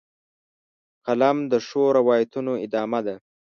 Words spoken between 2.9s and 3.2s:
ده